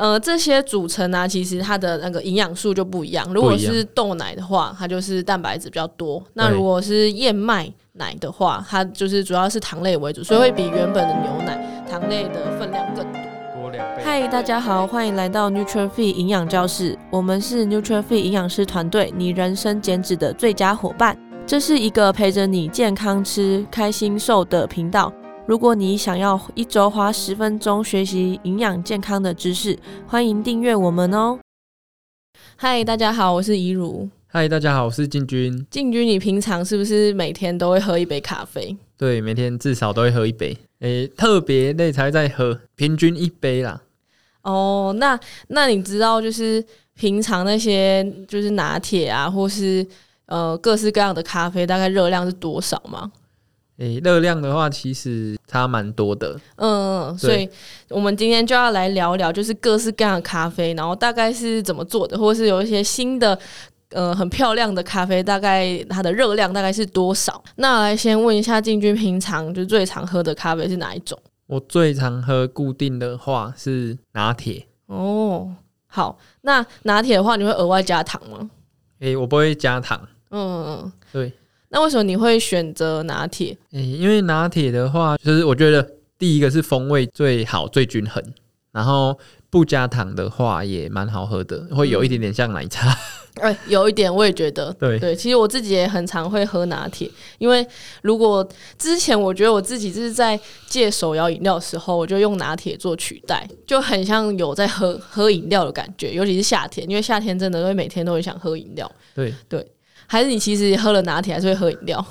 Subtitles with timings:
[0.00, 3.30] 呃，这些组成啊，其实它的那个营养素就不一样。
[3.34, 13.20] 如果是豆奶的话，它就是蛋白质比较多；那如果是燕麦奶的话，它就是主要是糖类为主，所以会比原本的牛奶糖类的分量更多。
[13.60, 14.02] 多两倍。
[14.02, 16.98] 嗨，大家好，欢迎来到 NutriFit 营养教室。
[17.10, 21.14] 我们是 NutriFit 营养师团队，你人生减脂的最佳伙伴。
[21.46, 25.12] 这是一个陪着你健康吃、开心瘦的频道。
[25.50, 29.76] 如果你想要一周花十分钟学习营养健康的知识，
[30.06, 31.40] 欢迎订阅我们哦。
[32.54, 34.08] 嗨，大家好，我是怡如。
[34.28, 35.66] 嗨，大家好，我是进军。
[35.68, 38.76] 进军，你平常是不是每天都会喝一杯咖啡？
[38.96, 40.56] 对，每天至少都会喝一杯。
[40.78, 43.82] 诶，特别累才在喝，平均一杯啦。
[44.42, 49.84] 哦，那那你知道就是平常那些就是拿铁啊，或是
[50.26, 53.10] 呃各式各样的咖啡，大概热量是多少吗？
[53.80, 56.38] 诶，热量的话，其实差蛮多的。
[56.56, 57.48] 嗯，所以
[57.88, 63.38] 我们今天就要来聊聊，就是各式各样的咖啡，然后大概是怎么做的，或是有一些新的，
[63.88, 67.42] 呃，很漂亮的咖啡，大概它的热量大概是多少？
[67.56, 71.18] 那来先问一下进军，平常就最常喝的咖啡是哪一种？
[71.46, 74.66] 我最常喝固定的话是拿铁。
[74.88, 75.50] 哦，
[75.86, 78.50] 好，那拿铁的话，你会额外加糖吗？
[78.98, 79.98] 诶，我不会加糖。
[80.28, 81.32] 嗯嗯，对。
[81.72, 83.56] 那为什么你会选择拿铁？
[83.72, 88.22] 欸，因为拿铁的话，就是我觉得第一个是风味最好、最均衡，
[88.72, 89.16] 然后
[89.48, 92.92] 不加糖的话也蛮好喝的，会有一点点像奶茶。
[93.40, 94.72] 哎、有一点我也觉得。
[94.72, 97.64] 对对，其实我自己也很常会喝拿铁，因为
[98.02, 98.46] 如果
[98.76, 108.90] 之前我觉得我自己就是在戒手摇饮料的时候，我就用拿铁做取代，就很像有在喝喝饮料的感觉，尤其是夏天，因为夏天真的会每天都很想喝饮料。
[109.14, 109.64] 对对。
[110.10, 112.04] 还是你其实喝了拿铁还是会喝饮料？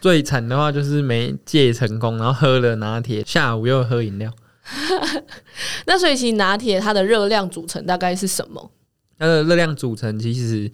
[0.00, 4.32] 最惨的话就是没戒成功，然后喝了拿铁，下午又喝饮料。
[5.86, 8.70] 那所以其实拿铁它的热量组成大概是什么？
[9.18, 10.70] 它的热量组成其实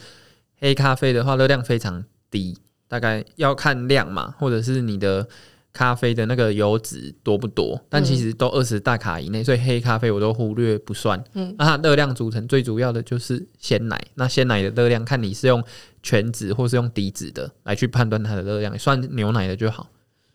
[0.58, 5.26] 黑咖啡的话热量非常低，大概要看量嘛，或者是你的。
[5.72, 7.80] 咖啡的那个油脂多不多？
[7.88, 11.22] 但其实都二十大卡以内，所以黑咖啡我都忽略不算。
[11.34, 14.00] 嗯，那它热量组成最主要的就是鲜奶。
[14.14, 15.62] 那鲜奶的热量，看你是用
[16.02, 19.88] 全脂或是用低脂的来去判断它的热量，算牛奶的就好。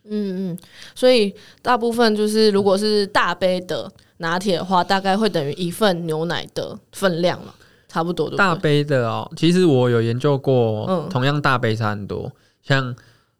[0.06, 0.58] 嗯嗯，
[0.94, 7.54] 所以大部分就是如果是大杯的拿铁的话，大概会等于一份牛奶的分量了，
[7.88, 8.28] 差不多。
[8.36, 12.30] 大杯的哦，其实我有研究过，嗯，同样大杯差很多。
[12.62, 12.94] 像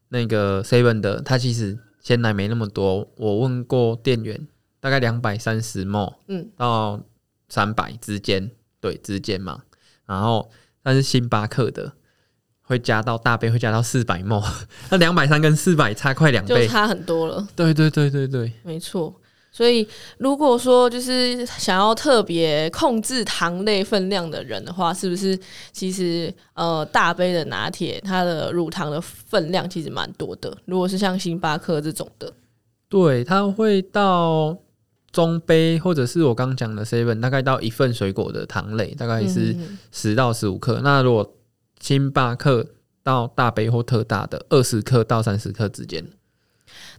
[0.09, 1.79] 那个 Seven 的，它其实。
[2.05, 4.47] 鲜奶没那么多，我问过店员，
[4.79, 7.01] 大概两百三十 ml，嗯，到
[7.49, 9.63] 三百之间，对，之间嘛。
[10.05, 10.51] 然后，
[10.83, 11.95] 但是星巴克的
[12.61, 14.45] 会加到大杯，会加到四百 ml，
[14.93, 17.49] 那两百三跟四百差快两倍，就差很多了。
[17.57, 19.19] 对对对对对，没错。
[19.57, 19.87] 所以，
[20.19, 25.39] 如果说就是想要特别控制糖类分量的人的话，是不是
[25.71, 30.53] 其实呃大杯的拿铁它的乳糖的分量其实蛮多的？
[30.65, 32.33] 如果是像星巴克这种的，
[32.89, 34.59] 对，它会到
[35.13, 39.55] 中杯或者是我刚讲的 seven，大概到一份水果的糖类大概是
[39.93, 40.81] 十到十五克。
[40.83, 41.33] 那如果
[41.79, 42.67] 星巴克
[43.05, 46.05] 到大杯或特大的二十克到三十克之间，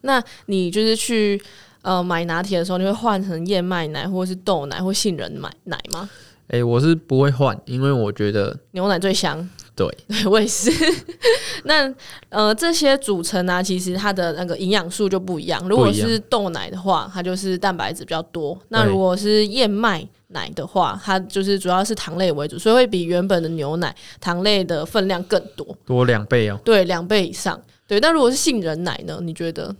[0.03, 1.41] 那你就是去。
[1.85, 6.09] 呃，买拿铁的时候，你会换成燕麦奶，或者是豆奶，或杏仁奶奶吗？
[6.47, 9.47] 哎、欸，我是不会换，因为我觉得牛奶最香。
[9.75, 10.71] 对，对 我也是。
[11.65, 11.93] 那
[12.29, 15.61] 呃，这些组成啊，其实它的那个营养素就不一样。
[15.69, 26.59] 如果是豆奶的话，它就是蛋白质比较多；那如果是燕麦奶的话，它就是主要是糖类为主，所以会比原本的牛奶糖类的分量更多，多两倍哦。
[26.65, 27.61] 对，两倍以上。
[27.87, 29.19] 对，那如果是杏仁奶呢？
[29.21, 29.75] 你觉得？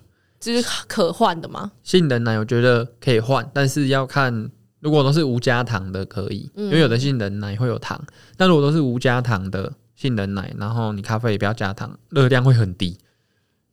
[0.45, 1.71] 这是可换的吗？
[1.81, 4.47] 杏仁奶我觉得可以换，但是要看，
[4.79, 7.99] 如果都是无加糖的可以，嗯、因为有的杏仁奶会有糖。
[8.37, 12.95] 但如果都是无加糖的杏仁奶，然后你咖啡也不要加糖，热量会很低，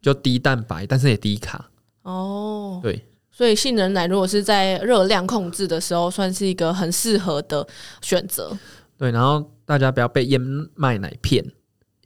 [0.01, 1.69] 就低蛋白，但是也低卡。
[2.05, 7.67] 哦，对，所以杏仁奶如果是在热量控制的时候，算是一个很适合的
[8.01, 8.57] 选择。
[8.97, 10.41] 对，然后大家不要被燕
[10.75, 11.45] 麦奶骗，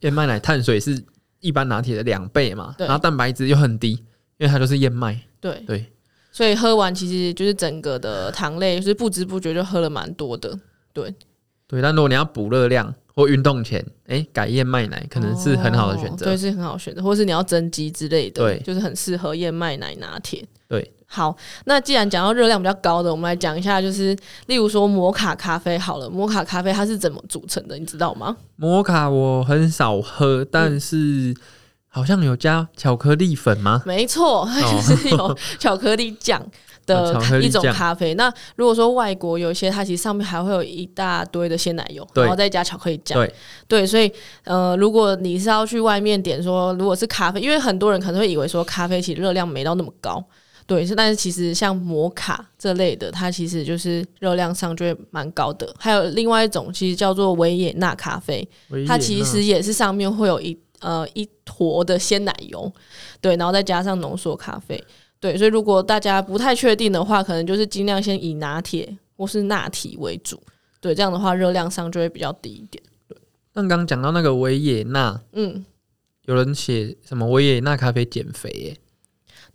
[0.01, 1.01] 燕麦奶碳水是
[1.39, 4.03] 一般拿铁的两倍嘛，然后蛋白质又很低。
[4.37, 5.85] 因为它就是燕麦，对对，
[6.31, 10.57] 所以喝完其实就是整个的糖类，就是不知不觉就喝了蛮多的，
[10.93, 11.13] 对
[11.67, 11.81] 对。
[11.81, 20.45] 但如果你要补热量或运动前，哎，改燕麦奶可能是很好的选择，哦，对，是很好选择，或是你要增肌之类的，对，就是很适合燕麦奶拿铁。
[20.67, 21.35] 对，好，
[21.65, 24.15] 那既然讲到热量比较高的，我们来讲一下，就是
[24.47, 28.35] 例如说摩卡咖啡好了，摩卡咖啡它是怎么组成的，你知道吗？
[28.57, 31.35] 摩卡我很少喝，但是，嗯
[31.89, 33.81] 好像有加巧克力粉吗？
[33.85, 36.43] 没错，它就是有巧克力酱。
[36.87, 38.13] 的一种咖啡。
[38.13, 43.19] 那如果说外国有一些，它其实上面还会有一大堆的鲜奶油，然后再加巧克力酱。
[43.19, 43.35] 对
[43.67, 44.09] 对，所以
[44.45, 50.23] 呃，如果你是要去外面点说，如果是咖啡，因为很多人可能会以为说咖啡其实热量没到那么高。
[50.65, 55.69] 对，是，但是其实像摩卡这类的，它其实就是热量上就会蛮高的。
[55.77, 58.47] 还有另外一种，其实叫做维也纳咖啡，
[58.87, 62.71] 它其实也是上面会有一呃一坨的鲜奶油，
[63.21, 64.83] 对，然后再加上浓缩咖啡，
[65.19, 70.41] 对，所以如果大家不太确定的话，可能就是尽量先以拿铁或是拿铁为主，
[70.79, 72.83] 对，这样的话热量上就会比较低一点。
[73.07, 73.17] 对，
[73.53, 75.65] 那刚刚讲到那个维也纳，嗯，
[76.25, 78.77] 有人写什么维也纳咖啡减肥耶？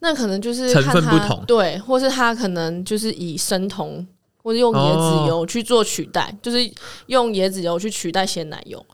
[0.01, 4.05] 那可能就是成分不同，对，或是他可能就是以生酮，
[4.43, 6.59] 或者用椰子油去做取代，哦、就是
[7.07, 8.85] 用椰子油去取代鲜奶油，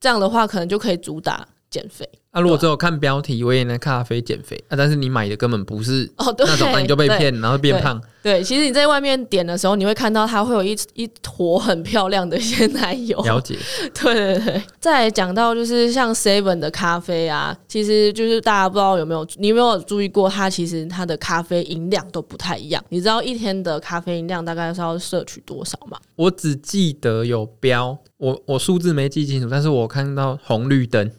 [0.00, 2.08] 这样的话可能就可以主打减肥。
[2.32, 8.00] 啊，如果只有看标题，我也能咖啡减肥啊，但是你买的根本不是哦，对，那种，那你就被骗，然后变胖。
[8.22, 13.20] 对，其实你在外面点的时候，你会看到它会有一一坨很漂亮的鲜奶油。
[13.22, 13.58] 了解。
[14.00, 14.62] 对对对。
[14.78, 22.80] 再讲到就是像 Seven 的咖啡啊，其实就是大家不知道有没有，你有没有注意过，它其实它的咖啡饮量都不太一样。
[22.90, 25.98] 你知道一天的咖啡饮量大概是要摄取多少吗？
[26.14, 31.10] 我只记得有标，我我数字没记清楚，但是我看到红绿灯。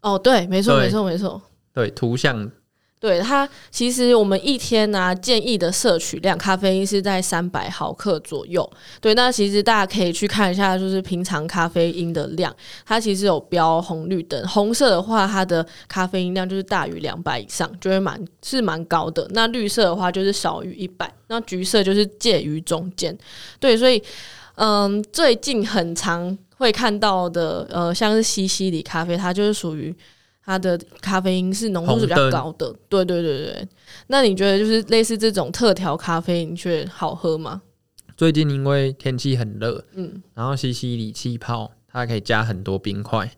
[0.00, 1.40] 哦，对，没错，没错，没错。
[1.74, 2.50] 对，图像，
[3.00, 8.68] 对它其实我们一天呢、啊、建议的摄取量咖啡因是在三百毫克左右。
[9.00, 12.54] 对，那其实大家可以去看一下，就是平常咖啡因的量，
[12.84, 14.46] 它其实有标红绿灯。
[14.48, 19.26] 红色的话，它的咖啡因量就是大于两百以上，就会蛮是蛮高的。
[19.30, 23.16] 那绿色的话就是少于一百，那橘色就是介于中间。
[23.60, 24.02] 对，所以
[24.54, 26.38] 嗯，最近很常。
[26.58, 29.94] 会看到的，呃，像是西西里咖啡，它就是属于
[30.44, 32.74] 它的咖啡因是浓度是比较高的。
[32.88, 33.68] 对对对对，
[34.08, 37.62] 那你觉得就是类似这种特调咖啡，你觉得好喝吗？
[38.16, 43.30] 最近因为天气很热，嗯，然后西西里气泡它可以加很多冰块，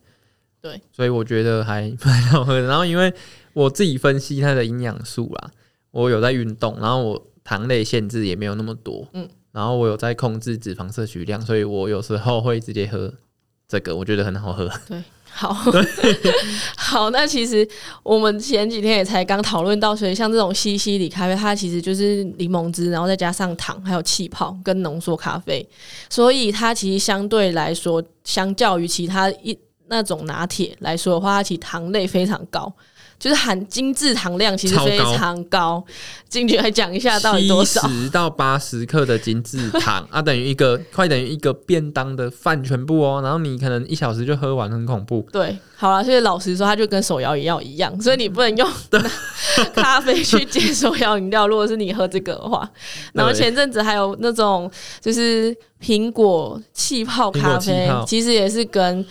[0.63, 2.67] 对，所以我觉得还蛮好喝的。
[2.67, 3.13] 然后因为
[3.53, 5.51] 我自己分析它的营养素啦，
[5.91, 9.29] 我有在运动，然后我糖类限制也没有那么多，嗯。
[9.53, 13.13] 然后我有在控制脂肪摄取量，所以我有时候会直接喝
[13.69, 14.71] 这个，我觉得很好喝。
[14.89, 15.53] 对，好，
[16.77, 17.11] 好。
[17.11, 17.67] 那其实
[18.03, 25.69] 我们前几天也才刚讨论到，所以像这种西西里咖啡，它其实就是柠檬汁，然后再加上糖，还有气泡跟浓缩咖啡，
[26.09, 29.57] 所以它其实相对来说，相较于其他一
[29.89, 32.73] 那种拿铁来说的话，它其实糖类非常高。
[33.21, 35.85] 就是含精制糖量其实非常高，
[36.27, 37.87] 进去来讲一下到底多少？
[37.87, 43.21] 十到八十克的精制糖 啊，等于一个快等于一个便当的饭全部哦。
[43.23, 45.21] 然后你可能一小时就喝完，很恐怖。
[45.31, 48.67] 对，好了，所以老实说，它就跟手摇饮料一样，所以你不能用
[49.77, 51.47] 咖啡去接手摇饮料。
[51.47, 52.67] 如果是你喝这个的话，
[53.13, 59.05] 然后前阵子还有那种就是苹果气泡咖啡，其实也是跟。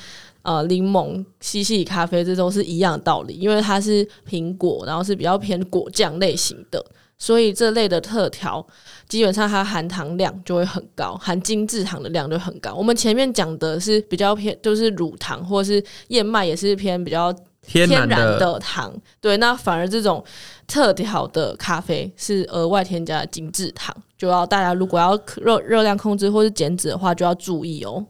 [0.50, 6.84] 呃，柠檬、西西里咖啡，这都是一样的道理，因为它是苹果，然后是比较偏果酱类型的，
[7.20, 8.66] 所以这类的特调
[9.08, 12.74] 基本上它含糖量就会很高，含精制糖的量就很高。
[12.74, 17.32] 我们前面讲的是比较偏，就是乳糖或是燕麦也是偏比较
[17.62, 18.92] 天然的糖，
[19.22, 20.26] 对，那反而这种
[20.66, 28.04] 特调的咖啡是额外添加的精制糖，就要大家如果要热热量控制或是减脂的话，就要注意哦。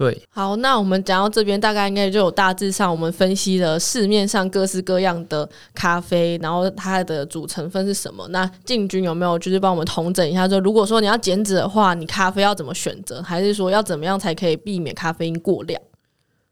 [0.00, 8.26] 对，好，那我们讲到这边，大概应该就有大致上我们分析了市面上各式各样的咖啡，然后它的主成分是什么。
[8.28, 10.48] 那进军有没有就是帮我们统整一下？
[10.48, 13.20] 就如果说你要减脂的话，你咖啡要怎么选择？
[13.20, 15.78] 还是说要怎么样才可以避免咖啡因过量？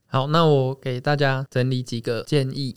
[0.09, 2.77] 好，那我给大家整理几个建议。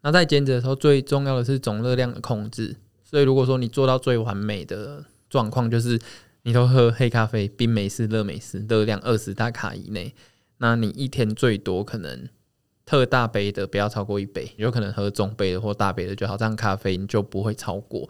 [0.00, 2.74] 那在减脂的时候，最重要的是总热量的控制。
[3.04, 6.00] 所以如果说你做到最完美的状况，就是。
[6.44, 10.12] 你都喝黑咖啡、冰美式、热美式，热量二十大卡以内，
[10.58, 12.28] 那你一天最多可能
[12.84, 18.08] 特大杯的不要超过一杯，有可能喝中杯的或大杯的就好，这样咖啡你就不会超过。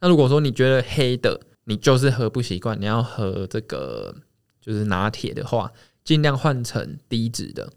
[0.00, 4.14] 那如果说你觉得黑的你就是喝不习惯，你要喝这个
[4.60, 5.70] 就是拿铁的话，
[6.02, 7.70] 尽量换成低脂的，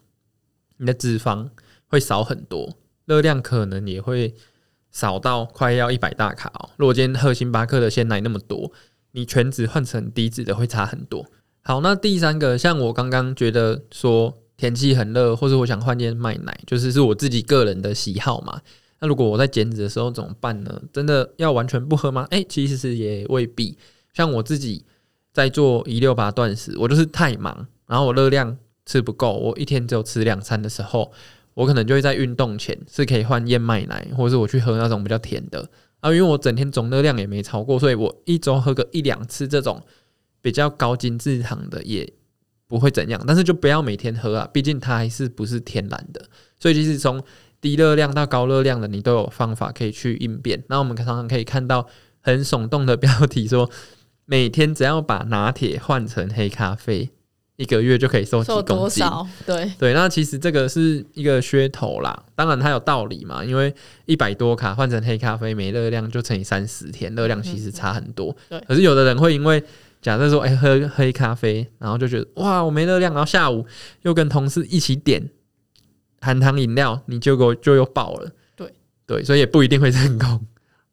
[0.78, 1.50] 你的脂肪
[1.88, 4.34] 会少很多，热量可能也会
[4.92, 6.70] 少到快要一百大卡哦。
[6.78, 8.72] 如果今天喝星巴克的鲜奶那么多。
[9.12, 11.26] 你全脂换成低脂的会差很多。
[11.62, 18.62] 好，那第三个，像我刚刚觉得说天气很热，或者我想换燕麦奶，就是是我自己个人的喜好嘛。
[19.00, 20.82] 那如果我在减脂的时候怎么办呢？
[20.92, 22.28] 真的要完全不喝吗？
[22.32, 23.78] 诶，其实是也未必。
[24.14, 24.84] 像我自己
[25.32, 31.12] 在做一六八断食，我就是太忙，然后我热量吃不够，我一天只有吃两餐的时候，
[31.54, 35.70] 我可能就会在运动前是可以换燕麦奶，或者是我去喝那种比较甜的。
[36.00, 39.82] 啊，因为我整天总热量也没超过，所以我一周喝个一两次这种
[40.42, 42.12] 比较高精制糖的也
[42.68, 46.26] 不会怎样，但是就不要每天喝啊，毕竟它还是不是天然的，
[46.60, 47.22] 所以其实从
[47.60, 50.64] 低热量到高热量的，你都有方法可以去应变。
[50.70, 51.88] 那我们常常可以看到
[52.22, 53.70] 很耸动的标题说，
[54.26, 57.10] 每天只要把拿铁换成黑咖啡。
[57.60, 58.78] 一个月就可以瘦几公斤？
[58.78, 59.28] 多少？
[59.46, 62.24] 对对，那其实这个是一个噱头啦。
[62.34, 63.74] 当然它有道理嘛，因为
[64.06, 68.34] 一百多卡换成黑咖啡，没热量就乘以三十天，热量其实差很多。
[68.48, 68.66] 嗯、对。
[68.66, 69.62] 可是有的人会因为
[70.02, 73.66] 假设说，哎、欸，喝黑咖啡，然后就觉得哇，我没热量，然后下午
[74.04, 75.30] 又跟同事一起点
[76.22, 78.32] 含糖饮料，你结果就又爆了。
[78.56, 78.74] 对
[79.06, 80.46] 对，所以也不一定会成功。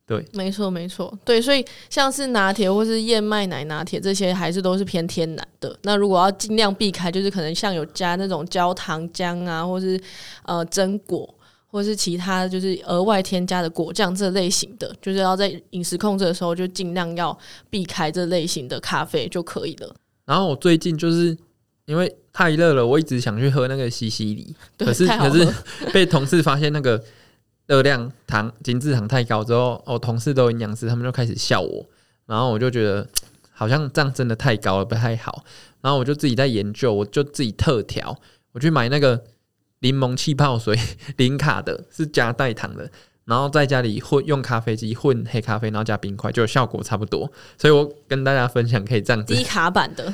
[0.06, 5.76] 对，没错没错，对，所以像是拿铁或是燕麦奶拿铁这些，还是都是偏天然的。
[5.82, 10.00] 那如果要尽量避开，就是可能像有加那种焦糖浆啊，或是
[10.44, 11.28] 呃榛果，
[11.66, 17.36] 或是其他就是额外添加的果酱这类型的，就是要在饮食控制的时候就尽量要
[17.68, 19.92] 避开这类型的咖啡就可以了。
[20.24, 21.36] 然后我最近就是
[21.86, 25.52] 因为太热了，我一直想去喝那个西西里，可是可是
[25.92, 27.02] 被同事发现那个。
[27.66, 31.84] 热量糖精制糖太高之后，我、哦、同事都营养师，他们就开始笑我，
[32.26, 33.06] 然后我就觉得
[33.52, 35.44] 好像这样真的太高了，不太好。
[35.80, 38.16] 然后我就自己在研究，我就自己特调，
[38.52, 39.24] 我去买那个
[39.80, 40.78] 柠檬气泡水，
[41.16, 42.90] 零卡的，是加代糖的，
[43.24, 47.30] 然后在家里混用咖啡机混黑咖啡，然后加冰块，就效果差不多。
[47.58, 50.12] 所以我跟大家分享，可以这样子， 低卡版的，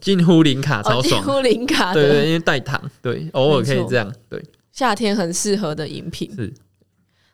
[0.00, 6.52] 近乎零卡，超爽，近乎零卡，对，对对，因为代糖，对，偶尔可以这样，对，夏天很适合的饮品是。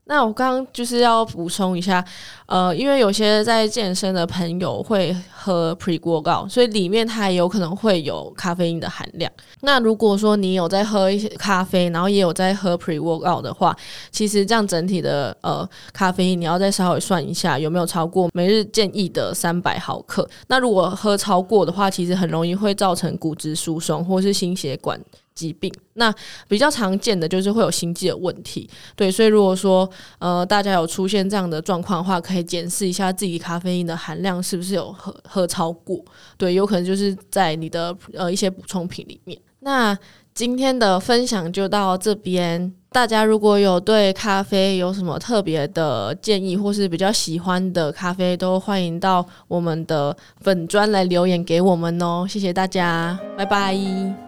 [0.08, 2.02] 那我刚刚就是要补充一下，
[2.46, 9.30] 呃，因为有些在健身的朋友会喝 pre-workout，所以里面它也有可能会有咖啡因的含量。
[9.60, 13.76] 那如果说你有在喝一些咖啡，然后也有在喝 pre-workout 的话，
[14.10, 20.26] 其实这样整体的呃咖啡因你要再稍微算一下有没有超过每日建议的三百毫克。
[20.46, 24.98] 那如果喝超过的话，其实很容易会造成骨质疏松或是心血管
[25.38, 26.12] 疾病，那
[26.48, 36.04] 比较常见的就是会有心悸的问题，对，所以如果说呃大家有出现这样的状况的话，可以检视一下自己咖啡因的含量是不是有喝喝超过，
[36.36, 39.38] 对，有可能就是在你的呃一些补充品里面。
[39.60, 39.96] 那
[40.34, 54.27] 今天的分享就到这边，大家如果有对咖啡有什么特别的建议，或是比较喜欢的咖啡，都欢迎到我们的粉专来留言给我们哦，谢谢大家，拜拜。